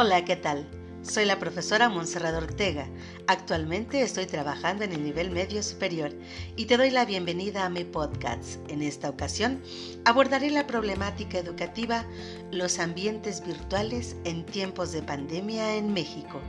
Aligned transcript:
Hola, 0.00 0.24
¿qué 0.24 0.36
tal? 0.36 0.64
Soy 1.02 1.24
la 1.24 1.40
profesora 1.40 1.88
Montserrat 1.88 2.32
Ortega. 2.32 2.86
Actualmente 3.26 4.00
estoy 4.00 4.26
trabajando 4.26 4.84
en 4.84 4.92
el 4.92 5.02
nivel 5.02 5.32
medio 5.32 5.60
superior 5.60 6.12
y 6.54 6.66
te 6.66 6.76
doy 6.76 6.90
la 6.90 7.04
bienvenida 7.04 7.64
a 7.64 7.68
mi 7.68 7.82
podcast. 7.82 8.60
En 8.70 8.82
esta 8.82 9.10
ocasión 9.10 9.60
abordaré 10.04 10.52
la 10.52 10.68
problemática 10.68 11.38
educativa, 11.38 12.04
los 12.52 12.78
ambientes 12.78 13.44
virtuales 13.44 14.14
en 14.22 14.46
tiempos 14.46 14.92
de 14.92 15.02
pandemia 15.02 15.74
en 15.74 15.92
México. 15.92 16.40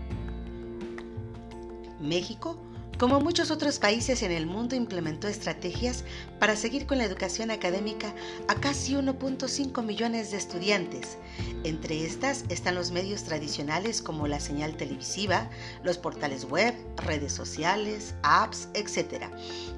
México 2.00 2.56
como 3.00 3.22
muchos 3.22 3.50
otros 3.50 3.80
países 3.80 4.24
en 4.24 4.32
el 4.34 4.46
mundo, 4.46 4.76
implementó 4.76 5.30
estrategias 5.30 6.04
para 6.38 6.58
seguir 6.58 6.86
con 6.86 6.98
la 6.98 7.06
educación 7.06 7.50
académica 7.50 8.14
a 8.50 8.56
casi 8.56 8.94
1.5 8.94 9.82
millones 9.84 10.32
de 10.32 10.38
estudiantes. 10.38 11.18
Entre 11.64 12.06
estas 12.06 12.44
están 12.50 12.76
los 12.76 12.92
medios 12.92 13.24
tradicionales 13.24 14.02
como 14.02 14.28
la 14.28 14.42
señal 14.42 14.76
televisiva, 14.76 15.50
los 15.82 15.98
portales 15.98 16.44
web, 16.44 16.76
redes 16.98 17.32
sociales, 17.32 18.16
apps, 18.22 18.68
etc., 18.74 19.28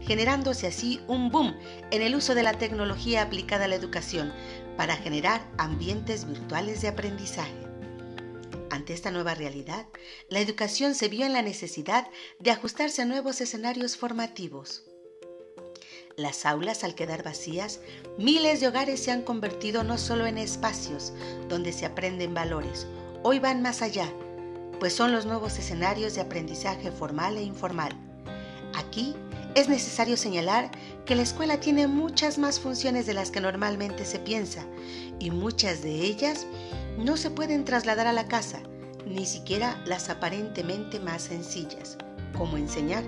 generándose 0.01 0.65
así 0.65 0.99
un 1.07 1.29
boom 1.29 1.55
en 1.91 2.01
el 2.01 2.15
uso 2.15 2.33
de 2.33 2.41
la 2.41 2.53
tecnología 2.53 3.21
aplicada 3.21 3.65
a 3.65 3.67
la 3.67 3.75
educación 3.75 4.33
para 4.77 4.95
generar 4.95 5.45
ambientes 5.59 6.25
virtuales 6.25 6.81
de 6.81 6.87
aprendizaje. 6.87 7.60
Ante 8.81 8.93
esta 8.93 9.11
nueva 9.11 9.35
realidad, 9.35 9.85
la 10.27 10.39
educación 10.39 10.95
se 10.95 11.07
vio 11.07 11.23
en 11.23 11.33
la 11.33 11.43
necesidad 11.43 12.07
de 12.39 12.49
ajustarse 12.49 13.03
a 13.03 13.05
nuevos 13.05 13.39
escenarios 13.39 13.95
formativos. 13.95 14.85
Las 16.17 16.47
aulas, 16.47 16.83
al 16.83 16.95
quedar 16.95 17.21
vacías, 17.21 17.79
miles 18.17 18.59
de 18.59 18.69
hogares 18.69 18.99
se 18.99 19.11
han 19.11 19.21
convertido 19.21 19.83
no 19.83 19.99
solo 19.99 20.25
en 20.25 20.39
espacios 20.39 21.13
donde 21.47 21.73
se 21.73 21.85
aprenden 21.85 22.33
valores, 22.33 22.87
hoy 23.21 23.37
van 23.37 23.61
más 23.61 23.83
allá, 23.83 24.11
pues 24.79 24.93
son 24.93 25.11
los 25.11 25.27
nuevos 25.27 25.59
escenarios 25.59 26.15
de 26.15 26.21
aprendizaje 26.21 26.91
formal 26.91 27.37
e 27.37 27.43
informal. 27.43 27.95
Aquí 28.73 29.15
es 29.53 29.69
necesario 29.69 30.17
señalar 30.17 30.71
que 31.05 31.13
la 31.13 31.21
escuela 31.21 31.59
tiene 31.59 31.85
muchas 31.85 32.39
más 32.39 32.59
funciones 32.59 33.05
de 33.05 33.13
las 33.13 33.29
que 33.29 33.41
normalmente 33.41 34.05
se 34.05 34.17
piensa 34.17 34.65
y 35.19 35.29
muchas 35.29 35.83
de 35.83 36.01
ellas 36.01 36.47
no 36.97 37.15
se 37.15 37.29
pueden 37.29 37.63
trasladar 37.63 38.07
a 38.07 38.13
la 38.13 38.27
casa, 38.27 38.63
ni 39.05 39.25
siquiera 39.25 39.81
las 39.85 40.09
aparentemente 40.09 40.99
más 40.99 41.23
sencillas, 41.23 41.97
como 42.37 42.57
enseñar, 42.57 43.03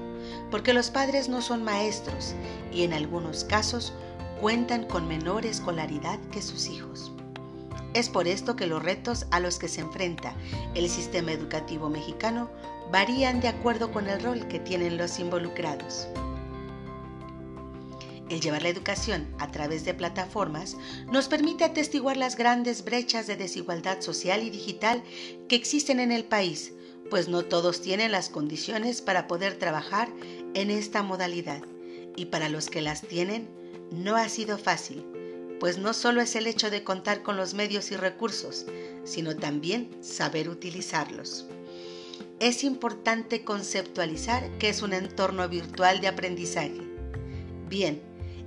porque 0.52 0.74
los 0.74 0.90
padres 0.90 1.30
no 1.30 1.42
son 1.42 1.64
maestros 1.64 2.34
y 2.72 2.84
en 2.84 2.94
algunos 2.94 3.44
casos 3.44 3.94
cuentan 4.42 4.86
con 4.86 5.08
menor 5.08 5.46
escolaridad 5.46 6.20
que 6.32 6.42
sus 6.42 6.68
hijos. 6.68 7.12
Es 7.94 8.10
por 8.10 8.28
esto 8.28 8.56
que 8.56 8.68
los 8.68 8.82
retos 8.82 9.28
a 9.32 9.40
los 9.40 9.60
que 9.60 9.68
se 9.68 9.82
enfrenta 9.82 10.36
el 10.74 10.90
sistema 10.90 11.32
educativo 11.32 11.90
mexicano 11.90 12.50
varían 12.92 13.40
de 13.40 13.48
acuerdo 13.48 13.92
con 13.92 14.08
el 14.08 14.22
rol 14.22 14.48
que 14.48 14.60
tienen 14.60 14.98
los 14.98 15.20
involucrados. 15.20 16.08
El 18.30 18.40
llevar 18.40 18.64
la 18.64 18.70
educación 18.70 19.28
a 19.40 19.52
través 19.52 19.86
de 19.86 19.94
plataformas 19.94 20.78
nos 21.12 21.28
permite 21.28 21.64
atestiguar 21.64 22.18
las 22.18 22.38
grandes 22.38 22.84
brechas 22.84 23.28
de 23.28 23.36
desigualdad 23.36 24.02
social 24.02 24.44
y 24.44 24.50
digital 24.50 25.04
que 25.48 25.56
existen 25.56 26.00
en 26.00 26.12
el 26.12 26.24
país, 26.24 26.74
pues 27.10 27.28
no 27.28 27.44
todos 27.44 27.82
tienen 27.82 28.12
las 28.12 28.30
condiciones 28.30 29.02
para 29.02 29.28
poder 29.28 29.60
trabajar 29.60 30.10
en 30.54 30.72
esta 30.72 31.04
modalidad. 31.04 31.62
Y 32.16 32.26
para 32.26 32.50
los 32.50 32.70
que 32.70 32.82
las 32.82 33.02
tienen, 33.02 33.50
no 33.92 34.16
ha 34.16 34.30
sido 34.30 34.58
fácil, 34.58 35.04
pues 35.60 35.78
no 35.78 35.94
solo 35.94 36.22
es 36.22 36.36
el 36.36 36.48
hecho 36.48 36.70
de 36.70 36.84
contar 36.84 37.24
con 37.24 37.38
los 37.38 37.54
medios 37.54 37.92
y 37.92 37.96
recursos, 37.96 38.66
sino 39.04 39.36
también 39.36 39.90
saber 40.02 40.50
utilizarlos. 40.50 41.46
Es 42.40 42.64
importante 42.64 43.44
conceptualizar 43.44 44.50
qué 44.58 44.70
es 44.70 44.82
un 44.82 44.94
entorno 44.94 45.48
virtual 45.48 46.02
de 46.02 46.08
aprendizaje. 46.08 46.82
Bien, 47.70 48.02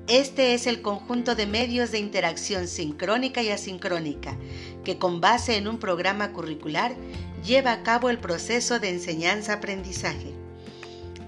este 0.09 0.55
es 0.55 0.69
el 0.69 0.83
conjunto 0.83 1.35
de 1.35 1.47
medios 1.47 1.91
de 1.91 1.99
interacción 1.99 2.69
sincrónica 2.69 3.43
y 3.43 3.51
asincrónica 3.51 4.37
que 4.85 4.99
con 4.99 5.21
base 5.21 5.57
en 5.57 5.67
un 5.67 5.79
programa 5.79 6.33
curricular 6.33 6.95
lleva 7.45 7.73
a 7.73 7.83
cabo 7.83 8.09
el 8.09 8.19
proceso 8.19 8.79
de 8.79 8.91
enseñanza-aprendizaje. 8.91 10.33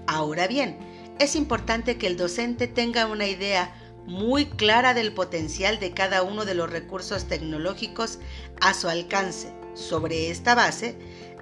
Ahora 0.07 0.47
bien, 0.47 0.77
es 1.19 1.35
importante 1.35 1.97
que 1.97 2.07
el 2.07 2.15
docente 2.15 2.67
tenga 2.67 3.05
una 3.05 3.27
idea 3.27 3.75
muy 4.05 4.45
clara 4.45 4.93
del 4.93 5.13
potencial 5.13 5.79
de 5.79 5.91
cada 5.91 6.23
uno 6.23 6.45
de 6.45 6.55
los 6.55 6.69
recursos 6.69 7.25
tecnológicos 7.25 8.19
a 8.61 8.73
su 8.73 8.87
alcance. 8.87 9.53
Sobre 9.73 10.31
esta 10.31 10.55
base, 10.55 10.95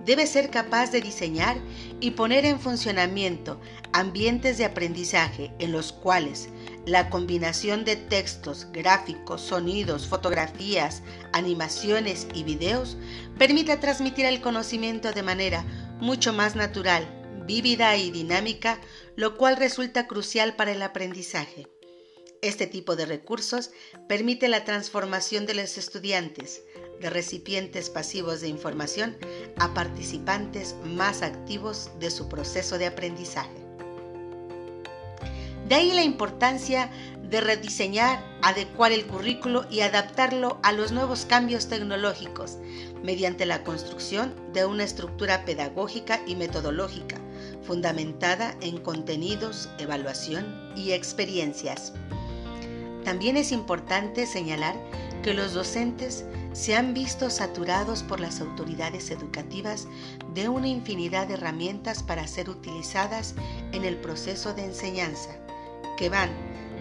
debe 0.04 0.26
ser 0.26 0.50
capaz 0.50 0.92
de 0.92 1.02
diseñar 1.02 1.58
y 2.00 2.12
poner 2.12 2.46
en 2.46 2.60
funcionamiento 2.60 3.60
ambientes 3.94 4.58
de 4.58 4.66
aprendizaje 4.66 5.52
en 5.60 5.72
los 5.72 5.94
cuales 5.94 6.50
la 6.88 7.10
combinación 7.10 7.84
de 7.84 7.98
textos, 7.98 8.68
gráficos, 8.72 9.42
sonidos, 9.42 10.08
fotografías, 10.08 11.04
animaciones 11.34 12.28
y 12.34 12.44
videos 12.44 12.96
permite 13.38 13.76
transmitir 13.76 14.26
el 14.26 14.40
conocimiento 14.40 15.12
de 15.12 15.22
manera 15.22 15.66
mucho 16.00 16.32
más 16.32 16.56
natural, 16.56 17.06
vívida 17.46 17.98
y 17.98 18.10
dinámica, 18.10 18.80
lo 19.18 19.36
cual 19.36 19.58
resulta 19.58 20.08
crucial 20.08 20.56
para 20.56 20.72
el 20.72 20.82
aprendizaje. 20.82 21.68
Este 22.42 22.68
tipo 22.68 22.96
de 22.96 23.06
recursos 23.06 23.72
permite 24.08 24.48
la 24.48 24.64
transformación 24.64 25.46
de 25.46 25.56
los 25.56 25.78
estudiantes, 25.78 26.64
de 27.02 27.10
recipientes 27.10 27.90
pasivos 27.90 28.40
de 28.40 28.48
información, 28.48 29.18
a 29.58 29.74
participantes 29.74 30.74
más 30.86 31.22
activos 31.22 31.92
de 32.00 32.12
su 32.12 32.30
proceso 32.30 32.78
de 32.78 32.86
aprendizaje. 32.86 33.57
De 35.68 35.76
ahí 35.76 35.92
la 35.92 36.04
importancia 36.04 36.90
de 37.24 37.42
rediseñar, 37.42 38.24
adecuar 38.42 38.94
el 38.94 39.06
currículo 39.06 39.66
y 39.70 39.82
adaptarlo 39.82 40.60
a 40.64 40.72
los 40.72 40.94
nuevos 40.94 41.26
cambios 41.26 41.68
tecnológicos 41.68 42.58
mediante 43.04 43.46
la 43.46 43.66
construcción 43.66 44.34
de 44.54 44.66
una 44.66 44.86
estructura 44.86 45.44
pedagógica 45.44 46.22
y 46.26 46.36
metodológica 46.36 47.18
fundamentada 47.64 48.56
en 48.62 48.78
contenidos, 48.78 49.68
evaluación 49.78 50.72
y 50.78 50.94
experiencias. 50.94 51.92
También 53.04 53.36
es 53.36 53.52
importante 53.52 54.26
señalar 54.26 54.76
que 55.22 55.34
los 55.34 55.54
docentes 55.54 56.24
se 56.54 56.78
han 56.78 56.94
visto 56.94 57.30
saturados 57.30 58.04
por 58.04 58.22
las 58.22 58.40
autoridades 58.40 59.12
educativas 59.12 59.86
de 60.34 60.48
una 60.48 60.70
infinidad 60.70 61.28
de 61.28 61.34
herramientas 61.34 62.04
para 62.04 62.26
ser 62.26 62.50
utilizadas 62.50 63.36
en 63.74 63.84
el 63.84 63.98
proceso 63.98 64.54
de 64.54 64.64
enseñanza 64.64 65.38
que 65.98 66.10
van 66.10 66.30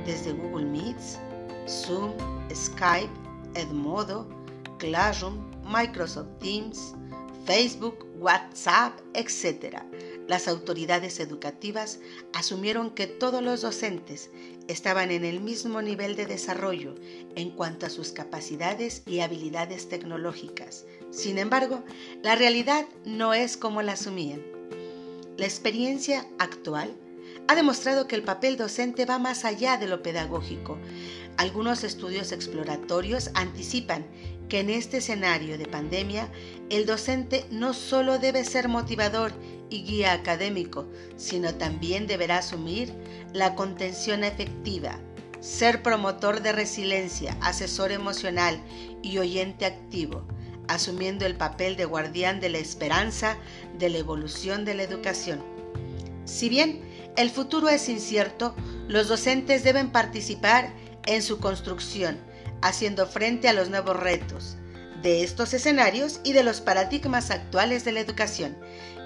desde 0.05 0.33
Google 0.33 0.67
Meets, 0.67 1.19
Zoom, 1.67 2.13
Skype, 2.55 3.11
Edmodo, 3.55 4.29
Classroom, 4.79 5.39
Microsoft 5.65 6.29
Teams, 6.39 6.95
Facebook, 7.45 8.07
WhatsApp, 8.19 8.99
etc. 9.15 9.83
Las 10.29 10.49
autoridades 10.49 11.21
educativas 11.21 12.01
asumieron 12.35 12.91
que 12.91 13.07
todos 13.07 13.43
los 13.43 13.63
docentes 13.63 14.31
estaban 14.69 15.11
en 15.11 15.25
el 15.25 15.41
mismo 15.41 15.81
nivel 15.81 16.17
de 16.17 16.27
desarrollo 16.27 16.97
en 17.37 17.51
cuanto 17.51 17.87
a 17.87 17.91
sus 17.91 18.11
capacidades 18.11 19.03
y 19.07 19.21
habilidades 19.21 19.89
tecnológicas. 19.89 20.85
Sin 21.11 21.39
embargo, 21.39 21.85
la 22.23 22.35
realidad 22.35 22.87
no 23.05 23.35
es 23.35 23.57
como 23.57 23.83
la 23.83 23.93
asumían. 23.93 24.43
La 25.37 25.47
experiencia 25.47 26.27
actual 26.39 26.97
ha 27.49 27.55
demostrado 27.55 28.09
que 28.09 28.17
el 28.17 28.23
papel 28.23 28.57
docente 28.57 29.05
va 29.05 29.19
más 29.19 29.45
allá 29.45 29.77
de 29.77 29.87
lo 29.87 30.03
pedagógico. 30.03 30.79
Algunos 31.37 31.85
estudios 31.85 32.33
exploratorios 32.33 33.31
anticipan 33.35 34.07
que 34.49 34.61
en 34.61 34.71
este 34.71 34.99
escenario 34.99 35.59
de 35.59 35.67
pandemia 35.67 36.29
el 36.71 36.87
docente 36.87 37.45
no 37.51 37.75
solo 37.75 38.19
debe 38.19 38.45
ser 38.45 38.69
motivador 38.69 39.33
y 39.71 39.83
guía 39.83 40.13
académico, 40.13 40.87
sino 41.17 41.55
también 41.55 42.07
deberá 42.07 42.39
asumir 42.39 42.93
la 43.33 43.55
contención 43.55 44.25
efectiva, 44.25 44.99
ser 45.41 45.83
promotor 45.83 46.43
de 46.43 46.53
resiliencia, 46.53 47.37
asesor 47.41 47.93
emocional 47.93 48.61
y 49.03 49.19
oyente 49.19 49.67
activo, 49.67 50.27
asumiendo 50.69 51.27
el 51.27 51.37
papel 51.37 51.77
de 51.77 51.85
guardián 51.85 52.41
de 52.41 52.49
la 52.49 52.59
esperanza 52.59 53.37
de 53.79 53.91
la 53.91 53.99
evolución 53.99 54.65
de 54.65 54.75
la 54.75 54.83
educación. 54.85 55.43
Si 56.25 56.49
bien 56.49 56.86
el 57.17 57.31
futuro 57.31 57.69
es 57.69 57.89
incierto, 57.89 58.55
los 58.89 59.09
docentes 59.09 59.65
deben 59.65 59.91
participar 59.91 60.73
en 61.07 61.23
su 61.23 61.39
construcción, 61.39 62.19
haciendo 62.63 63.07
frente 63.07 63.49
a 63.49 63.53
los 63.53 63.71
nuevos 63.71 63.97
retos 63.99 64.57
de 65.03 65.23
estos 65.23 65.55
escenarios 65.55 66.21
y 66.25 66.33
de 66.33 66.43
los 66.43 66.61
paradigmas 66.61 67.31
actuales 67.31 67.85
de 67.85 67.93
la 67.93 68.01
educación, 68.01 68.57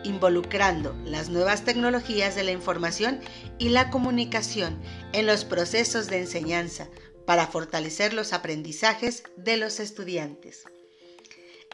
involucrando 0.03 0.95
las 1.05 1.29
nuevas 1.29 1.65
tecnologías 1.65 2.35
de 2.35 2.45
la 2.45 2.53
información 2.53 3.21
y 3.59 3.69
la 3.69 3.91
comunicación 3.91 4.81
en 5.13 5.27
los 5.27 5.45
procesos 5.45 6.07
de 6.07 6.19
enseñanza 6.19 6.89
para 7.27 7.47
fortalecer 7.47 8.15
los 8.15 8.33
aprendizajes 8.33 9.25
de 9.37 9.57
los 9.57 9.79
estudiantes. 9.79 10.65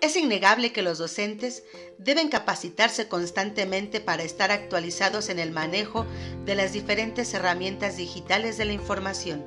Es 0.02 0.14
innegable 0.14 0.72
que 0.72 0.82
los 0.82 0.98
docentes 0.98 1.64
deben 1.96 2.28
capacitarse 2.28 3.08
constantemente 3.08 4.00
para 4.00 4.22
estar 4.24 4.50
actualizados 4.50 5.30
en 5.30 5.38
el 5.38 5.52
manejo 5.52 6.04
de 6.44 6.54
las 6.54 6.74
diferentes 6.74 7.32
herramientas 7.32 7.96
digitales 7.96 8.58
de 8.58 8.66
la 8.66 8.74
información. 8.74 9.42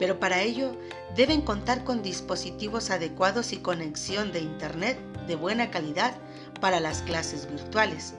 Pero 0.00 0.18
para 0.18 0.42
ello 0.42 0.76
deben 1.14 1.42
contar 1.42 1.84
con 1.84 2.02
dispositivos 2.02 2.90
adecuados 2.90 3.52
y 3.52 3.58
conexión 3.58 4.32
de 4.32 4.40
Internet 4.40 4.98
de 5.28 5.36
buena 5.36 5.70
calidad 5.70 6.16
para 6.60 6.80
las 6.80 7.02
clases 7.02 7.48
virtuales. 7.48 8.14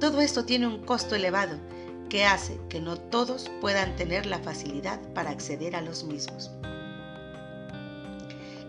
Todo 0.00 0.20
esto 0.20 0.44
tiene 0.44 0.66
un 0.66 0.84
costo 0.84 1.14
elevado 1.14 1.56
que 2.08 2.24
hace 2.24 2.58
que 2.68 2.80
no 2.80 2.96
todos 2.96 3.48
puedan 3.60 3.94
tener 3.94 4.26
la 4.26 4.40
facilidad 4.40 5.00
para 5.14 5.30
acceder 5.30 5.76
a 5.76 5.82
los 5.82 6.02
mismos. 6.02 6.50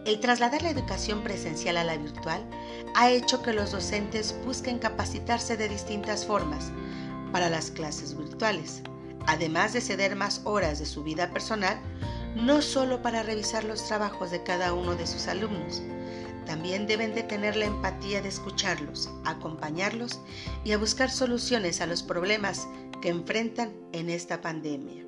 El 0.04 0.20
trasladar 0.20 0.64
la 0.64 0.72
educación 0.72 1.22
presencial 1.22 1.78
a 1.78 1.84
la 1.84 1.96
virtual 1.96 2.44
ha 2.96 3.12
hecho 3.12 3.44
que 3.44 3.54
los 3.54 3.72
docentes 3.72 4.36
busquen 4.46 4.80
capacitarse 4.80 5.58
de 5.58 5.70
distintas 5.70 6.26
formas 6.26 6.72
para 7.32 7.50
las 7.52 7.70
clases 7.70 8.18
virtuales, 8.18 8.82
además 9.28 9.74
de 9.74 9.82
ceder 9.82 10.16
más 10.16 10.42
horas 10.44 10.80
de 10.80 10.88
su 10.88 11.04
vida 11.04 11.30
personal, 11.32 11.80
no 12.36 12.64
solo 12.64 13.04
para 13.04 13.22
revisar 13.22 13.64
los 13.64 13.86
trabajos 13.86 14.32
de 14.32 14.42
cada 14.42 14.74
uno 14.74 14.96
de 14.96 15.06
sus 15.06 15.28
alumnos, 15.28 15.84
también 16.48 16.88
deben 16.88 17.14
de 17.14 17.22
tener 17.22 17.56
la 17.56 17.66
empatía 17.66 18.24
de 18.24 18.30
escucharlos, 18.30 19.08
acompañarlos 19.26 20.20
y 20.64 20.72
a 20.72 20.80
buscar 20.80 21.12
soluciones 21.12 21.80
a 21.80 21.86
los 21.86 22.02
problemas 22.02 22.68
que 23.02 23.10
enfrentan 23.10 23.72
en 23.92 24.10
esta 24.10 24.42
pandemia. 24.42 25.06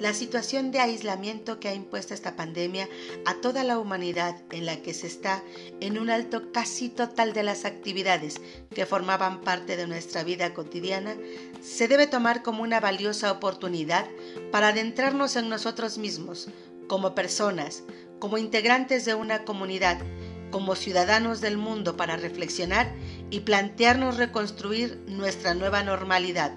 La 0.00 0.14
situación 0.14 0.70
de 0.70 0.80
aislamiento 0.80 1.60
que 1.60 1.68
ha 1.68 1.74
impuesto 1.74 2.14
esta 2.14 2.34
pandemia 2.34 2.88
a 3.26 3.34
toda 3.42 3.64
la 3.64 3.78
humanidad 3.78 4.34
en 4.50 4.64
la 4.64 4.80
que 4.80 4.94
se 4.94 5.06
está 5.06 5.42
en 5.80 5.98
un 5.98 6.08
alto 6.08 6.52
casi 6.52 6.88
total 6.88 7.34
de 7.34 7.42
las 7.42 7.66
actividades 7.66 8.40
que 8.74 8.86
formaban 8.86 9.42
parte 9.42 9.76
de 9.76 9.86
nuestra 9.86 10.24
vida 10.24 10.54
cotidiana, 10.54 11.16
se 11.60 11.86
debe 11.86 12.06
tomar 12.06 12.42
como 12.42 12.62
una 12.62 12.80
valiosa 12.80 13.30
oportunidad 13.30 14.06
para 14.50 14.68
adentrarnos 14.68 15.36
en 15.36 15.50
nosotros 15.50 15.98
mismos, 15.98 16.48
como 16.88 17.14
personas, 17.14 17.82
como 18.18 18.38
integrantes 18.38 19.04
de 19.04 19.14
una 19.14 19.44
comunidad, 19.44 19.98
como 20.50 20.76
ciudadanos 20.76 21.42
del 21.42 21.58
mundo 21.58 21.98
para 21.98 22.16
reflexionar 22.16 22.90
y 23.28 23.40
plantearnos 23.40 24.16
reconstruir 24.16 24.98
nuestra 25.08 25.52
nueva 25.52 25.82
normalidad, 25.82 26.54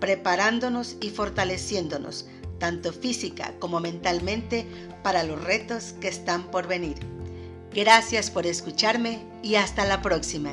preparándonos 0.00 0.96
y 1.00 1.10
fortaleciéndonos 1.10 2.26
tanto 2.60 2.92
física 2.92 3.54
como 3.58 3.80
mentalmente, 3.80 4.64
para 5.02 5.24
los 5.24 5.42
retos 5.42 5.94
que 6.00 6.06
están 6.06 6.52
por 6.52 6.68
venir. 6.68 6.98
Gracias 7.74 8.30
por 8.30 8.46
escucharme 8.46 9.24
y 9.42 9.56
hasta 9.56 9.84
la 9.84 10.02
próxima. 10.02 10.52